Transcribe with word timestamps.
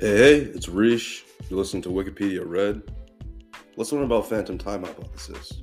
Hey, 0.00 0.16
hey, 0.16 0.34
it's 0.54 0.68
Rish. 0.68 1.24
You're 1.50 1.58
listening 1.58 1.82
to 1.82 1.88
Wikipedia 1.88 2.44
Red. 2.46 2.82
Let's 3.76 3.90
learn 3.90 4.04
about 4.04 4.28
phantom 4.28 4.56
time 4.56 4.84
hypothesis. 4.84 5.62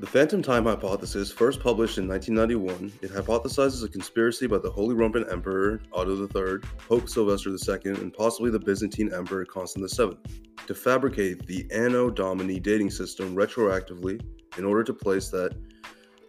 The 0.00 0.06
phantom 0.06 0.42
time 0.42 0.66
hypothesis, 0.66 1.32
first 1.32 1.60
published 1.60 1.96
in 1.96 2.06
1991, 2.06 2.92
it 3.00 3.10
hypothesizes 3.10 3.82
a 3.82 3.88
conspiracy 3.88 4.46
by 4.46 4.58
the 4.58 4.70
Holy 4.70 4.94
Roman 4.94 5.24
Emperor 5.30 5.80
Otto 5.94 6.14
III, 6.24 6.60
Pope 6.76 7.08
Sylvester 7.08 7.48
II, 7.48 7.92
and 7.92 8.12
possibly 8.12 8.50
the 8.50 8.58
Byzantine 8.58 9.10
Emperor 9.14 9.46
Constantine 9.46 10.10
VII 10.10 10.18
to 10.66 10.74
fabricate 10.74 11.46
the 11.46 11.66
Anno 11.72 12.10
Domini 12.10 12.60
dating 12.60 12.90
system 12.90 13.34
retroactively 13.34 14.22
in 14.58 14.66
order 14.66 14.84
to 14.84 14.92
place 14.92 15.30
that 15.30 15.56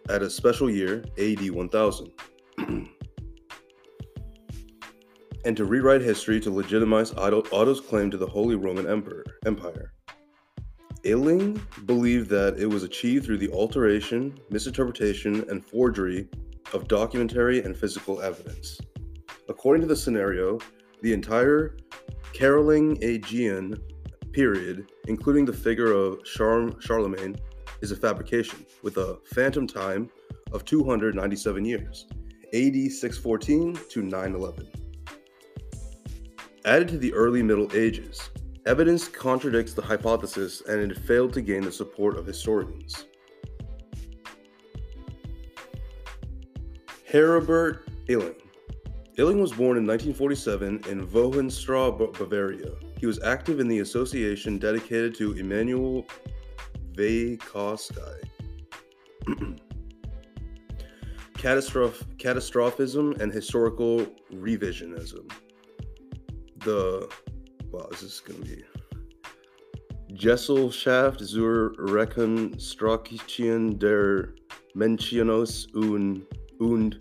at 0.08 0.22
a 0.22 0.30
special 0.30 0.70
year, 0.70 1.04
AD 1.18 1.50
1000. 1.50 2.10
and 5.46 5.56
to 5.56 5.64
rewrite 5.64 6.02
history 6.02 6.40
to 6.40 6.50
legitimize 6.50 7.12
Otto, 7.14 7.44
Otto's 7.52 7.80
claim 7.80 8.10
to 8.10 8.16
the 8.16 8.26
Holy 8.26 8.56
Roman 8.56 8.88
Emperor, 8.88 9.24
Empire. 9.46 9.92
Illing 11.04 11.60
believed 11.86 12.28
that 12.30 12.58
it 12.58 12.66
was 12.66 12.82
achieved 12.82 13.24
through 13.24 13.38
the 13.38 13.52
alteration, 13.52 14.36
misinterpretation, 14.50 15.48
and 15.48 15.64
forgery 15.64 16.28
of 16.74 16.88
documentary 16.88 17.62
and 17.62 17.76
physical 17.76 18.20
evidence. 18.20 18.80
According 19.48 19.82
to 19.82 19.86
the 19.86 19.94
scenario, 19.94 20.58
the 21.00 21.12
entire 21.12 21.76
Carolingian 22.32 23.80
period, 24.32 24.90
including 25.06 25.44
the 25.44 25.52
figure 25.52 25.92
of 25.92 26.24
Char- 26.24 26.80
Charlemagne, 26.80 27.36
is 27.82 27.92
a 27.92 27.96
fabrication 27.96 28.66
with 28.82 28.96
a 28.96 29.20
phantom 29.32 29.68
time 29.68 30.10
of 30.50 30.64
297 30.64 31.64
years, 31.64 32.08
AD 32.52 32.90
614 32.90 33.78
to 33.90 34.02
911. 34.02 34.85
Added 36.66 36.88
to 36.88 36.98
the 36.98 37.14
early 37.14 37.44
Middle 37.44 37.70
Ages, 37.76 38.28
evidence 38.66 39.06
contradicts 39.06 39.72
the 39.72 39.82
hypothesis 39.82 40.64
and 40.68 40.90
it 40.90 40.98
failed 40.98 41.32
to 41.34 41.40
gain 41.40 41.62
the 41.62 41.70
support 41.70 42.18
of 42.18 42.26
historians. 42.26 43.04
Heribert 47.08 47.82
Illing. 48.08 48.34
Illing 49.16 49.40
was 49.40 49.52
born 49.52 49.78
in 49.78 49.86
1947 49.86 50.82
in 50.88 51.06
Vohenstrauss, 51.06 52.18
Bavaria. 52.18 52.72
He 52.98 53.06
was 53.06 53.22
active 53.22 53.60
in 53.60 53.68
the 53.68 53.78
association 53.78 54.58
dedicated 54.58 55.14
to 55.18 55.34
Immanuel 55.34 56.04
Velikovsky. 56.94 58.28
Catastroph- 61.34 62.04
catastrophism 62.18 63.12
and 63.20 63.32
historical 63.32 64.04
revisionism 64.32 65.30
the 66.66 67.08
wow, 67.70 67.86
this 67.90 68.02
is 68.02 68.20
gonna 68.20 68.40
be 68.40 68.64
Gesellschaft 70.14 71.20
zur 71.20 71.72
Rekonstruktion 71.78 73.78
der 73.78 74.34
Menschenos 74.74 75.68
und, 75.74 76.26
und 76.58 76.98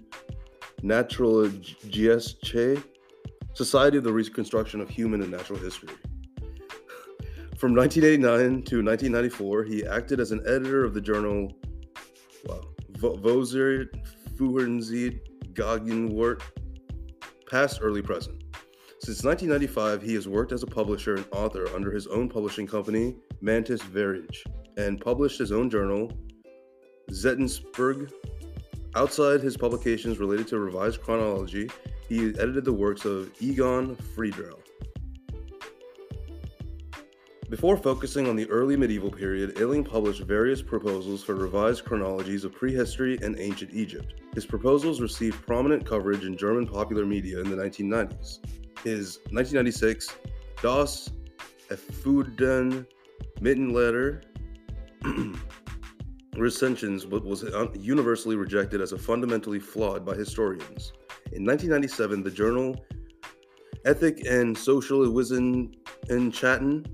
Naturalische 0.84 2.84
Society 3.54 3.98
of 3.98 4.04
the 4.04 4.14
Reconstruction 4.14 4.82
of 4.82 4.90
Human 4.90 5.24
and 5.24 5.32
Natural 5.32 5.60
History. 5.60 5.96
From 7.58 7.74
1989 7.74 8.62
to 8.66 8.84
1994, 8.84 9.64
he 9.64 9.84
acted 9.84 10.20
as 10.20 10.32
an 10.32 10.44
editor 10.46 10.86
of 10.86 10.94
the 10.94 11.02
journal 11.02 11.52
wow, 12.46 12.62
Voser 13.00 13.88
Fuhrenzied 14.36 15.22
Gegenwart, 15.54 16.44
past, 17.50 17.80
early, 17.82 18.04
present. 18.04 18.45
Since 19.00 19.26
1995, 19.26 20.02
he 20.02 20.14
has 20.16 20.26
worked 20.26 20.54
as 20.54 20.64
a 20.64 20.68
publisher 20.68 21.16
and 21.16 21.26
author 21.32 21.68
under 21.76 21.92
his 21.92 22.08
own 22.08 22.30
publishing 22.30 22.66
company, 22.66 23.18
Mantis 23.42 23.82
Verlag, 23.82 24.34
and 24.78 25.02
published 25.02 25.38
his 25.38 25.52
own 25.52 25.70
journal, 25.70 26.12
Zettensberg. 27.12 28.12
Outside 28.96 29.42
his 29.42 29.58
publications 29.58 30.18
related 30.18 30.48
to 30.48 30.60
revised 30.60 31.02
chronology, 31.02 31.70
he 32.08 32.30
edited 32.40 32.64
the 32.64 32.74
works 32.74 33.04
of 33.04 33.30
Egon 33.42 33.98
Friedell. 34.16 34.60
Before 37.50 37.76
focusing 37.76 38.28
on 38.28 38.38
the 38.38 38.50
early 38.50 38.78
medieval 38.78 39.12
period, 39.12 39.56
Illing 39.56 39.86
published 39.86 40.22
various 40.22 40.62
proposals 40.62 41.22
for 41.22 41.36
revised 41.36 41.84
chronologies 41.84 42.46
of 42.46 42.54
prehistory 42.54 43.20
and 43.22 43.38
ancient 43.38 43.72
Egypt. 43.74 44.22
His 44.34 44.46
proposals 44.46 45.02
received 45.02 45.46
prominent 45.46 45.86
coverage 45.86 46.24
in 46.24 46.38
German 46.38 46.66
popular 46.66 47.06
media 47.06 47.42
in 47.42 47.50
the 47.50 47.58
1990s 47.58 48.40
his 48.86 49.18
1996 49.32 50.16
Das 50.62 51.10
Erfuden 51.70 52.86
Mittenletter 53.42 54.22
recensions 56.38 57.06
was 57.08 57.44
universally 57.74 58.36
rejected 58.36 58.82
as 58.82 58.92
a 58.92 58.98
fundamentally 58.98 59.60
flawed 59.60 60.06
by 60.06 60.14
historians. 60.14 60.94
In 61.32 61.44
1997, 61.44 62.24
the 62.24 62.32
journal 62.32 62.86
Ethic 63.86 64.26
and 64.28 64.56
Social 64.58 65.10
Wisdom 65.12 65.72
in 66.10 66.32
Chatten 66.32 66.86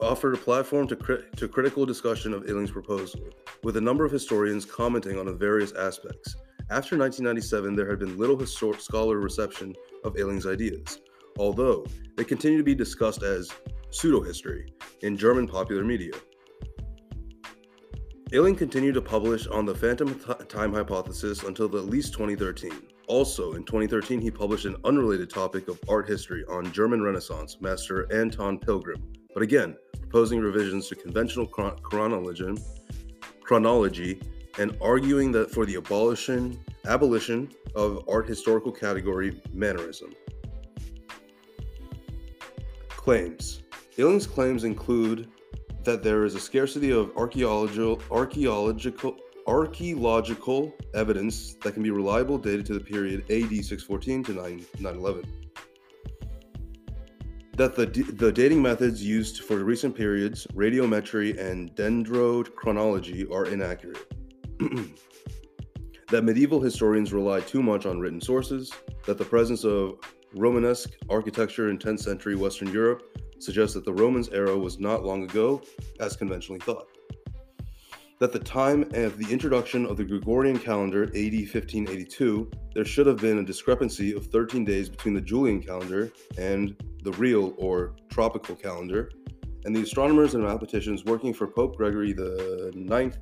offered 0.00 0.34
a 0.34 0.38
platform 0.38 0.86
to, 0.86 0.96
cri- 0.96 1.24
to 1.36 1.48
critical 1.48 1.84
discussion 1.84 2.32
of 2.32 2.48
Illing's 2.48 2.70
proposal, 2.70 3.20
with 3.62 3.76
a 3.76 3.80
number 3.80 4.04
of 4.04 4.12
historians 4.12 4.64
commenting 4.64 5.18
on 5.18 5.26
the 5.26 5.32
various 5.32 5.72
aspects. 5.72 6.36
After 6.70 6.96
1997, 6.96 7.74
there 7.74 7.90
had 7.90 7.98
been 7.98 8.16
little 8.16 8.36
histor- 8.36 8.80
scholar 8.80 9.18
reception 9.18 9.74
of 10.04 10.16
Illing's 10.16 10.46
ideas, 10.46 11.00
although 11.36 11.84
they 12.16 12.22
continue 12.22 12.58
to 12.58 12.64
be 12.64 12.76
discussed 12.76 13.24
as 13.24 13.50
pseudo-history 13.90 14.72
in 15.02 15.16
German 15.16 15.48
popular 15.48 15.82
media. 15.82 16.12
Illing 18.30 18.56
continued 18.56 18.94
to 18.94 19.02
publish 19.02 19.48
on 19.48 19.66
the 19.66 19.74
phantom 19.74 20.14
th- 20.14 20.46
time 20.46 20.72
hypothesis 20.72 21.42
until 21.42 21.66
at 21.76 21.86
least 21.86 22.12
2013. 22.12 22.70
Also, 23.08 23.54
in 23.54 23.64
2013, 23.64 24.20
he 24.20 24.30
published 24.30 24.66
an 24.66 24.76
unrelated 24.84 25.28
topic 25.28 25.66
of 25.66 25.80
art 25.88 26.08
history 26.08 26.44
on 26.48 26.70
German 26.70 27.02
Renaissance 27.02 27.56
master 27.60 28.06
Anton 28.12 28.60
Pilgram, 28.60 29.02
but 29.34 29.42
again, 29.42 29.74
proposing 30.00 30.38
revisions 30.38 30.86
to 30.86 30.94
conventional 30.94 31.48
chron- 31.48 31.76
chronology, 31.82 32.54
chronology 33.42 34.20
and 34.60 34.76
arguing 34.82 35.32
that 35.32 35.50
for 35.50 35.64
the 35.64 35.74
abolition 35.74 36.62
abolition 36.86 37.50
of 37.74 38.06
art 38.08 38.28
historical 38.28 38.70
category 38.70 39.40
mannerism. 39.54 40.12
Claims. 42.88 43.62
Illing's 43.96 44.26
claims 44.26 44.64
include 44.64 45.28
that 45.84 46.02
there 46.02 46.24
is 46.24 46.34
a 46.34 46.40
scarcity 46.40 46.90
of 46.90 47.10
archaeological 47.16 48.02
archaeological 48.10 49.16
archaeological 49.46 50.74
evidence 50.94 51.54
that 51.62 51.72
can 51.72 51.82
be 51.82 51.90
reliable 51.90 52.36
dated 52.36 52.66
to 52.66 52.74
the 52.74 52.80
period 52.80 53.22
AD 53.30 53.64
614 53.64 54.24
to 54.24 54.32
9, 54.34 54.66
911 54.78 55.24
that 57.56 57.76
the, 57.76 57.84
the 58.12 58.32
dating 58.32 58.62
methods 58.62 59.02
used 59.02 59.44
for 59.44 59.56
recent 59.56 59.94
periods, 59.94 60.46
radiometry 60.54 61.38
and 61.38 61.74
dendrochronology, 61.74 63.30
are 63.30 63.46
inaccurate. 63.46 64.19
that 66.10 66.24
medieval 66.24 66.60
historians 66.60 67.12
rely 67.12 67.40
too 67.40 67.62
much 67.62 67.86
on 67.86 67.98
written 67.98 68.20
sources, 68.20 68.72
that 69.06 69.16
the 69.16 69.24
presence 69.24 69.64
of 69.64 69.98
Romanesque 70.34 70.96
architecture 71.08 71.70
in 71.70 71.78
10th 71.78 72.00
century 72.00 72.36
Western 72.36 72.72
Europe 72.72 73.16
suggests 73.38 73.74
that 73.74 73.84
the 73.84 73.92
Romans 73.92 74.28
era 74.30 74.56
was 74.56 74.78
not 74.78 75.04
long 75.04 75.24
ago, 75.24 75.62
as 75.98 76.16
conventionally 76.16 76.60
thought. 76.60 76.88
That 78.18 78.32
the 78.32 78.38
time 78.38 78.82
of 78.92 79.16
the 79.16 79.26
introduction 79.30 79.86
of 79.86 79.96
the 79.96 80.04
Gregorian 80.04 80.58
calendar, 80.58 81.04
AD 81.04 81.14
1582, 81.14 82.50
there 82.74 82.84
should 82.84 83.06
have 83.06 83.16
been 83.16 83.38
a 83.38 83.44
discrepancy 83.44 84.12
of 84.14 84.26
13 84.26 84.62
days 84.62 84.90
between 84.90 85.14
the 85.14 85.22
Julian 85.22 85.62
calendar 85.62 86.12
and 86.36 86.76
the 87.02 87.12
real 87.12 87.54
or 87.56 87.96
tropical 88.10 88.54
calendar, 88.54 89.10
and 89.64 89.74
the 89.74 89.80
astronomers 89.80 90.34
and 90.34 90.44
mathematicians 90.44 91.04
working 91.06 91.32
for 91.32 91.46
Pope 91.46 91.76
Gregory 91.76 92.12
the 92.12 92.70
Ninth 92.74 93.18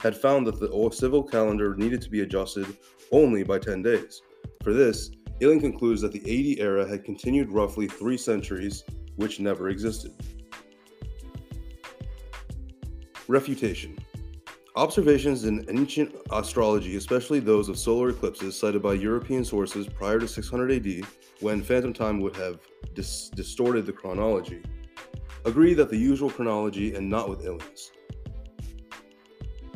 had 0.00 0.16
found 0.16 0.46
that 0.46 0.58
the 0.58 0.90
civil 0.92 1.22
calendar 1.22 1.74
needed 1.76 2.00
to 2.02 2.10
be 2.10 2.22
adjusted 2.22 2.66
only 3.12 3.42
by 3.42 3.58
10 3.58 3.82
days. 3.82 4.22
For 4.62 4.72
this, 4.72 5.10
Illing 5.40 5.60
concludes 5.60 6.00
that 6.02 6.12
the 6.12 6.20
AD 6.20 6.60
era 6.60 6.88
had 6.88 7.04
continued 7.04 7.50
roughly 7.50 7.86
three 7.86 8.16
centuries, 8.16 8.84
which 9.16 9.40
never 9.40 9.68
existed. 9.68 10.12
Refutation 13.28 13.96
Observations 14.76 15.44
in 15.44 15.66
ancient 15.68 16.14
astrology, 16.30 16.96
especially 16.96 17.40
those 17.40 17.68
of 17.68 17.78
solar 17.78 18.10
eclipses 18.10 18.58
cited 18.58 18.82
by 18.82 18.94
European 18.94 19.44
sources 19.44 19.86
prior 19.86 20.18
to 20.18 20.28
600 20.28 20.70
AD, 20.72 21.06
when 21.40 21.62
phantom 21.62 21.92
time 21.92 22.20
would 22.20 22.36
have 22.36 22.60
dis- 22.94 23.30
distorted 23.30 23.84
the 23.84 23.92
chronology, 23.92 24.62
agree 25.44 25.74
that 25.74 25.90
the 25.90 25.96
usual 25.96 26.30
chronology 26.30 26.94
and 26.94 27.08
not 27.08 27.28
with 27.28 27.44
Illing's. 27.44 27.92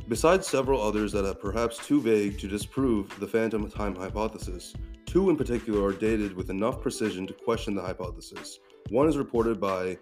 Besides 0.08 0.46
several 0.46 0.82
others 0.82 1.12
that 1.12 1.24
are 1.24 1.34
perhaps 1.34 1.78
too 1.78 2.00
vague 2.00 2.38
to 2.38 2.48
disprove 2.48 3.18
the 3.20 3.26
phantom 3.26 3.70
time 3.70 3.94
hypothesis, 3.94 4.74
Two 5.14 5.30
in 5.30 5.36
particular 5.36 5.86
are 5.86 5.92
dated 5.92 6.34
with 6.34 6.50
enough 6.50 6.80
precision 6.80 7.24
to 7.24 7.32
question 7.32 7.76
the 7.76 7.80
hypothesis. 7.80 8.58
One 8.90 9.08
is 9.08 9.16
reported 9.16 9.60
by 9.60 9.96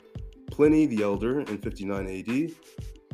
Pliny 0.51 0.87
the 0.87 1.03
Elder 1.03 1.41
in 1.41 1.59
59 1.59 2.07
AD. 2.07 2.53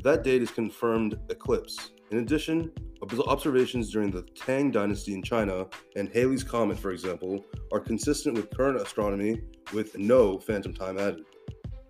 That 0.05 0.23
date 0.23 0.40
is 0.40 0.52
confirmed 0.52 1.19
eclipse. 1.29 1.90
In 2.12 2.19
addition, 2.19 2.70
observations 3.02 3.91
during 3.91 4.12
the 4.12 4.23
Tang 4.23 4.70
Dynasty 4.70 5.12
in 5.12 5.25
China 5.25 5.67
and 5.96 6.08
Halley's 6.08 6.44
Comet, 6.44 6.79
for 6.79 6.93
example, 6.93 7.44
are 7.73 7.81
consistent 7.81 8.37
with 8.37 8.56
current 8.56 8.81
astronomy 8.81 9.43
with 9.75 9.99
no 9.99 10.38
phantom 10.38 10.73
time 10.73 10.99
added. 10.99 11.25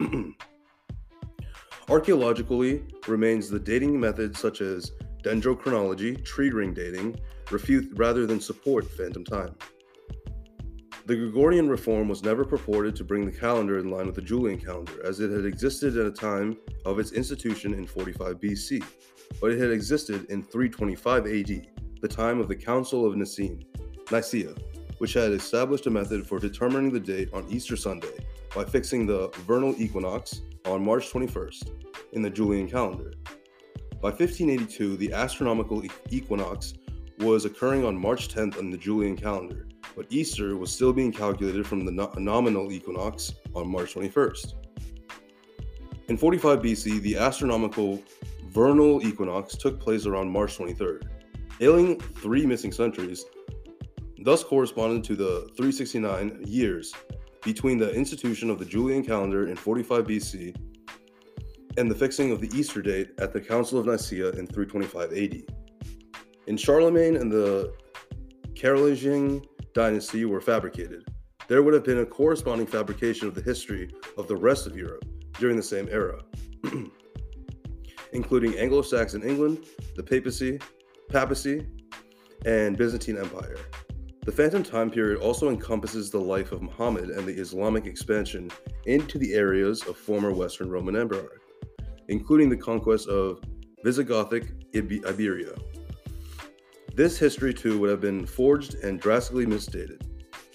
Archaeologically, 1.88 2.84
remains 3.06 3.48
the 3.48 3.58
dating 3.58 3.98
methods 3.98 4.38
such 4.38 4.60
as 4.60 4.92
dendrochronology, 5.24 6.22
tree 6.22 6.50
ring 6.50 6.74
dating, 6.74 7.18
refute 7.50 7.90
rather 7.96 8.26
than 8.26 8.40
support 8.40 8.84
phantom 8.84 9.24
time. 9.24 9.54
The 11.06 11.16
Gregorian 11.16 11.70
reform 11.70 12.06
was 12.06 12.22
never 12.22 12.44
purported 12.44 12.94
to 12.96 13.04
bring 13.04 13.24
the 13.24 13.32
calendar 13.32 13.78
in 13.78 13.90
line 13.90 14.04
with 14.04 14.16
the 14.16 14.20
Julian 14.20 14.60
calendar, 14.60 15.00
as 15.02 15.20
it 15.20 15.30
had 15.30 15.46
existed 15.46 15.96
at 15.96 16.04
a 16.04 16.10
time 16.10 16.58
of 16.84 16.98
its 16.98 17.12
institution 17.12 17.72
in 17.72 17.86
45 17.86 18.38
BC, 18.38 18.84
but 19.40 19.50
it 19.50 19.58
had 19.58 19.70
existed 19.70 20.26
in 20.28 20.42
325 20.42 21.26
AD, 21.26 21.68
the 22.02 22.08
time 22.08 22.38
of 22.38 22.48
the 22.48 22.56
Council 22.56 23.06
of 23.06 23.16
Nicene, 23.16 23.64
Nicaea, 24.12 24.54
which 24.98 25.14
had 25.14 25.32
established 25.32 25.86
a 25.86 25.90
method 25.90 26.26
for 26.26 26.38
determining 26.38 26.92
the 26.92 27.00
date 27.00 27.30
on 27.32 27.48
Easter 27.48 27.76
Sunday 27.76 28.18
by 28.54 28.66
fixing 28.66 29.06
the 29.06 29.30
vernal 29.46 29.74
equinox 29.78 30.42
on 30.66 30.84
March 30.84 31.10
21st 31.12 31.70
in 32.12 32.22
the 32.22 32.30
Julian 32.30 32.68
calendar. 32.68 33.12
By 34.00 34.10
1582, 34.10 34.96
the 34.96 35.12
astronomical 35.12 35.82
equinox 36.10 36.74
was 37.18 37.44
occurring 37.44 37.84
on 37.84 37.96
March 37.96 38.28
10th 38.28 38.58
on 38.58 38.70
the 38.70 38.76
Julian 38.76 39.16
calendar, 39.16 39.66
but 39.96 40.06
Easter 40.10 40.56
was 40.56 40.72
still 40.72 40.92
being 40.92 41.12
calculated 41.12 41.66
from 41.66 41.84
the 41.84 41.90
no- 41.90 42.12
nominal 42.16 42.70
equinox 42.70 43.34
on 43.54 43.68
March 43.68 43.94
21st. 43.94 44.54
In 46.08 46.16
45 46.16 46.60
BC, 46.60 47.00
the 47.00 47.16
astronomical 47.16 48.02
vernal 48.46 49.04
equinox 49.06 49.56
took 49.56 49.78
place 49.80 50.06
around 50.06 50.30
March 50.30 50.56
23rd, 50.56 51.08
ailing 51.60 52.00
three 52.00 52.46
missing 52.46 52.72
centuries, 52.72 53.24
thus 54.22 54.44
corresponding 54.44 55.02
to 55.02 55.16
the 55.16 55.50
369 55.56 56.44
years 56.46 56.94
between 57.52 57.78
the 57.78 57.90
institution 57.94 58.50
of 58.50 58.58
the 58.58 58.64
Julian 58.66 59.02
calendar 59.02 59.48
in 59.48 59.56
45 59.56 60.04
BC 60.04 60.54
and 61.78 61.90
the 61.90 61.94
fixing 61.94 62.30
of 62.30 62.42
the 62.42 62.50
Easter 62.54 62.82
date 62.82 63.12
at 63.16 63.32
the 63.32 63.40
Council 63.40 63.78
of 63.78 63.86
Nicaea 63.86 64.28
in 64.32 64.46
325 64.46 65.12
AD. 65.14 65.42
In 66.46 66.58
Charlemagne 66.58 67.16
and 67.16 67.32
the 67.32 67.72
Carolingian 68.54 69.46
dynasty 69.72 70.26
were 70.26 70.42
fabricated. 70.42 71.08
There 71.48 71.62
would 71.62 71.72
have 71.72 71.84
been 71.84 72.00
a 72.00 72.04
corresponding 72.04 72.66
fabrication 72.66 73.26
of 73.26 73.34
the 73.34 73.40
history 73.40 73.94
of 74.18 74.28
the 74.28 74.36
rest 74.36 74.66
of 74.66 74.76
Europe 74.76 75.06
during 75.38 75.56
the 75.56 75.62
same 75.62 75.88
era, 75.90 76.20
including 78.12 78.58
Anglo 78.58 78.82
Saxon 78.82 79.22
England, 79.22 79.64
the 79.96 80.02
papacy, 80.02 80.60
papacy, 81.08 81.66
and 82.44 82.76
Byzantine 82.76 83.16
Empire. 83.16 83.56
The 84.28 84.36
Phantom 84.36 84.62
time 84.62 84.90
period 84.90 85.22
also 85.22 85.48
encompasses 85.48 86.10
the 86.10 86.20
life 86.20 86.52
of 86.52 86.60
Muhammad 86.60 87.08
and 87.08 87.26
the 87.26 87.32
Islamic 87.32 87.86
expansion 87.86 88.50
into 88.84 89.16
the 89.16 89.32
areas 89.32 89.82
of 89.86 89.96
former 89.96 90.34
Western 90.34 90.68
Roman 90.68 90.96
Empire, 90.96 91.40
including 92.08 92.50
the 92.50 92.56
conquest 92.58 93.08
of 93.08 93.40
Visigothic 93.86 94.50
Iberia. 94.76 95.54
This 96.94 97.16
history 97.16 97.54
too 97.54 97.78
would 97.78 97.88
have 97.88 98.02
been 98.02 98.26
forged 98.26 98.74
and 98.84 99.00
drastically 99.00 99.46
misstated. 99.46 100.06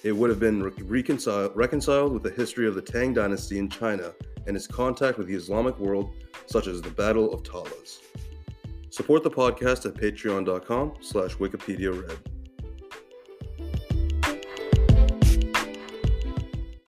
It 0.03 0.11
would 0.11 0.29
have 0.29 0.39
been 0.39 0.71
reconciled, 0.87 1.53
reconciled 1.55 2.13
with 2.13 2.21
the 2.21 2.29
history 2.29 2.67
of 2.67 2.75
the 2.75 2.81
Tang 2.83 3.11
dynasty 3.11 3.57
in 3.57 3.69
China 3.69 4.13
and 4.45 4.55
its 4.55 4.67
contact 4.67 5.17
with 5.17 5.25
the 5.25 5.33
Islamic 5.33 5.79
world, 5.79 6.13
such 6.45 6.67
as 6.67 6.79
the 6.79 6.91
Battle 6.91 7.33
of 7.33 7.41
Talas. 7.41 8.01
Support 8.91 9.23
the 9.23 9.31
podcast 9.31 9.87
at 9.87 9.95
patreon.com 9.95 10.97
slash 11.01 11.37
Wikipedia 11.37 12.07
Red. 12.07 12.32